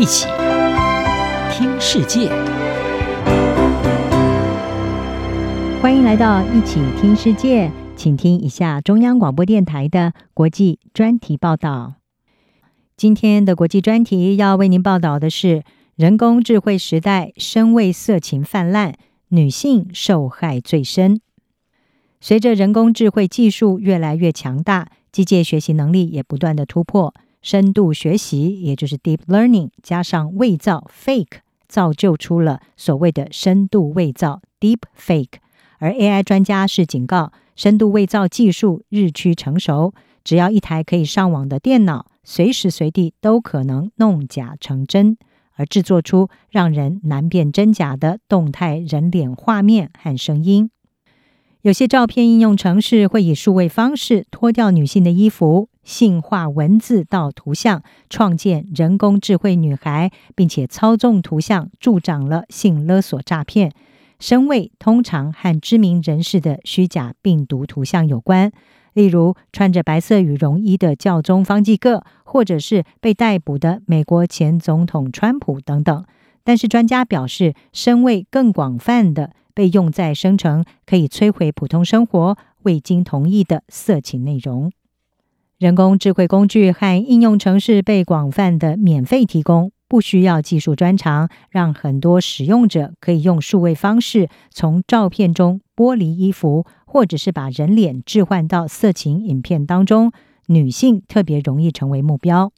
[0.00, 0.26] 一起
[1.52, 2.30] 听世界，
[5.82, 11.96] 欢迎来到一起听世界，请听一下中央广播电台的国际专题报道。
[12.96, 15.64] 今天的国际专题要为您报道的是：
[15.96, 18.94] 人工智慧时代，身位色情泛滥，
[19.28, 21.20] 女性受害最深。
[22.22, 27.12] 随着人工智慧技术越来越强大，机械学习能力也不断的突破。
[27.42, 35.38] 深度学习，也就是 deep learning，加上伪造 fake，造就出了所谓的深度伪造 deep fake。
[35.78, 45.16] 而 AI 专家是警告，深度伪造技术日趋成熟，只要一台可以上网的电脑，随时随地都可能弄假成真，
[45.54, 50.70] 而制作出让人难辨真假的动态人脸画面和声音。
[51.62, 55.68] 有些照片应用程式会以数位方式脱掉女性的衣服。
[55.90, 63.72] 性化文字到图像，创建人工智慧女孩，并且操纵图像，助长了性勒索诈骗。
[64.20, 68.52] 声位通常和知名人士的虚假病毒图像有关，
[68.92, 76.04] 例如穿着白色羽绒衣的教宗方济各，或者是被逮捕的美国前总统川普等等。
[76.44, 84.70] 但是专家表示，声位更广泛的被用在生成可以摧毁普通生活、未经同意的色情内容。
[85.60, 100.10] 人工智慧工具和应用程式被广泛的免费提供，不需要技术专长，让很多使用者可以用数位方式从照片中剥离衣服，或者是把人脸置换到色情影片当中。
[100.46, 102.54] 女性特别容易成为目标。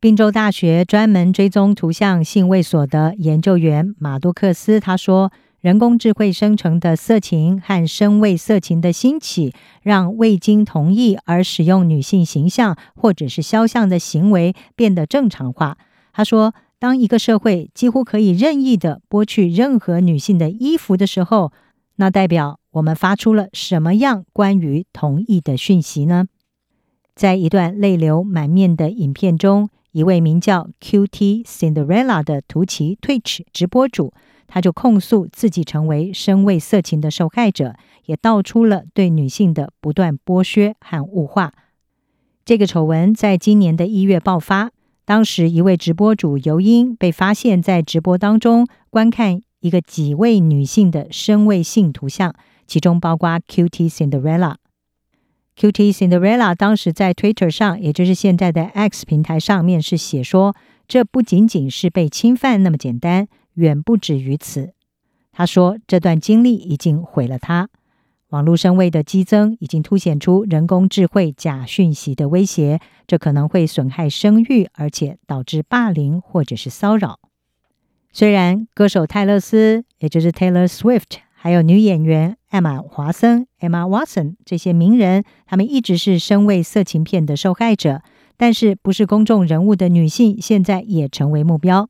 [0.00, 5.30] 宾州大学专门追踪图像性猥琐的研究员马杜克斯他说。
[5.62, 15.78] 人工智慧生成的色情和声位色情的兴起，让未经同意而使用女性形象或者是肖像的行为变得正常化。
[16.12, 21.52] 他说：“当一个社会几乎可以任意的剥去任何女性的衣服的时候，
[21.94, 26.24] 那代表我们发出了什么样关于同意的讯息呢？”
[27.14, 34.12] 在一段泪流满面的影片中，一位名叫 QT Cinderella 的图奇 Twitch 直播主。
[34.52, 37.74] 他就控诉自己成为身位色情的受害者，
[38.04, 41.54] 也道出了对女性的不断剥削和物化。
[42.44, 44.70] 这个丑闻在今年的一月爆发，
[45.06, 52.34] 当时一位直播主尤因被发现在直播当中观看一个几位女性的身位性图像，
[52.66, 54.56] 其中包括 Cutie Cinderella。
[55.56, 60.54] Cutie Cinderella 当时在 Twitter 上，也就是现在的 X 平台上面是写说，
[60.86, 63.28] 这不仅仅是被侵犯那么简单。
[63.54, 64.72] 远不止于此，
[65.32, 67.68] 他说，这段经历已经毁了他。
[68.28, 77.20] 网络声位的激增已经凸显出人工智慧假讯息的威胁，这可能会损害声誉，而且导致霸凌或者是骚扰。
[78.10, 88.02] 虽然歌手泰勒斯，也就是 Taylor Swift，还有女演员艾玛华森 （Emma Watson） 这些名人，他们一直是声位色情片的受害者，
[88.38, 91.88] 但是不是公众人物的女性现在也成为目标。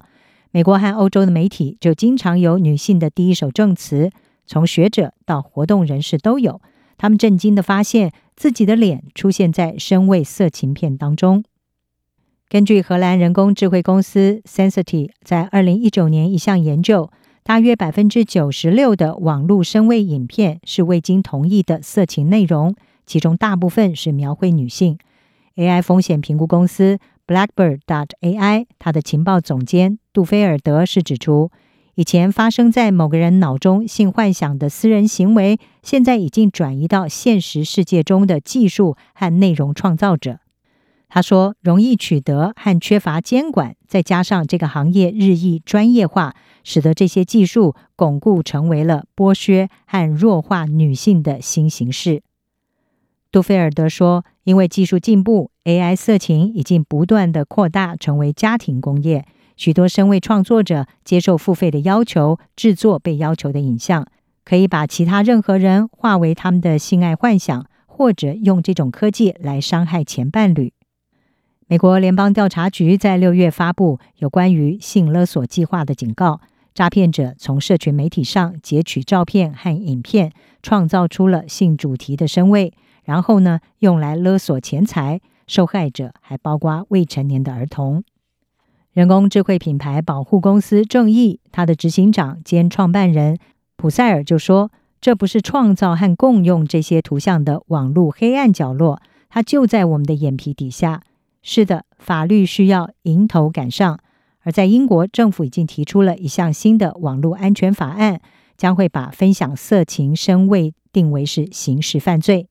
[0.54, 4.10] 美国和欧洲的媒体就经常有女性的第一手证词，
[4.46, 6.60] 从学者到活动人士都有。
[6.98, 11.42] 他们震惊地发现自己的脸出现在声位色情片当中。
[12.50, 17.10] 根据荷兰人工智慧公司 Sensity 在二零一九年一项研究，
[17.42, 22.76] 大约百分之九十六的网络声位影片是未经同意的色情内容，
[23.06, 24.98] 其中大部分是描绘女性。
[25.56, 26.98] AI 风险评估公司。
[27.27, 31.50] Blackbird dot AI，它的情报总监杜菲尔德是指出，
[31.94, 40.41] 以前发生在某个人脑中性幻想的私人行为，现在已经转移到现实世界中的技术和内容创造者。
[41.09, 46.34] 他说，容易取得和缺乏监管，再加上这个行业日益专业化，
[46.65, 52.22] 使得这些技术巩固成为了剥削和弱化女性的新形式。
[53.32, 59.25] 杜菲尔德说：“因为技术进步，AI 色情已经不断地扩大成为家庭工业。
[59.56, 64.06] 许多声位创作者接受付费的要求，制作被要求的影像，
[64.44, 70.75] 可以把其他任何人化为他们的性爱幻想，或者用这种科技来伤害前伴侣。”
[71.67, 76.43] 美国联邦调查局在六月发布有关于性勒索计划的警告：
[76.75, 80.32] 诈骗者从社群媒体上截取照片和影片，
[80.62, 82.75] 创造出了性主题的声位。
[83.04, 88.04] 然后呢，用来勒索钱财，受害者还包括未成年的儿童。
[88.93, 93.38] 人工智慧品牌保护公司正义，它的执行长兼创办人
[93.76, 94.70] 普塞尔就说
[95.00, 99.00] ：“这不是创造和共用这些图像的网络黑暗角落，
[99.31, 101.02] 它就在我们的眼皮底下。
[101.43, 103.98] 是的，法律需要迎头赶上，
[104.43, 108.20] 而在英国，政府已经提出了一项新的网络安全法案，
[108.56, 112.48] 将会把分享色情声位定为是刑事犯罪。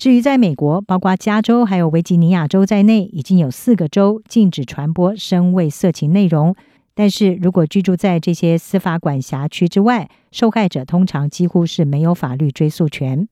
[0.00, 6.56] 至于在美国，包括加州还有维吉尼亚州在内，已经有四个州禁止传播声位色情内容。
[6.94, 13.28] 但是如果居住在这些司法管辖区之外，受害者通常几乎是没有法律追诉权。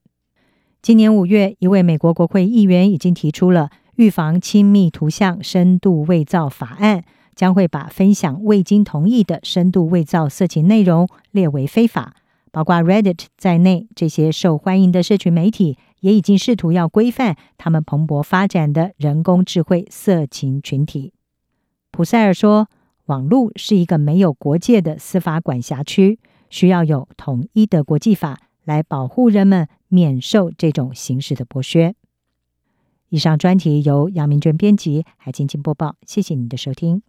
[0.82, 7.02] 今年五月，一位美国国会议员已经提出了预防亲密图像深度伪造法案。
[7.34, 12.16] 将会把分享未经同意的深度伪造色情内容列为非法，
[12.50, 21.12] 包括 Reddit 在内，这些受欢迎的社群媒体也已经试图要规范他们蓬勃发展的人工智慧色情群体。
[21.90, 22.68] 普塞尔说
[23.06, 26.18] ：“网络是一个没有国界的司法管辖区，
[26.50, 31.94] 需要有统一的国际法来保护人们免受这种形式的剥削。”
[33.10, 35.96] 以上专题由杨明娟编辑，海清清播报。
[36.06, 37.07] 谢谢你的收听。